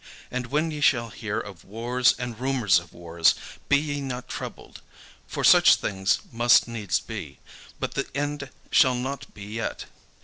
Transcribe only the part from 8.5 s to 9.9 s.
shall not be yet.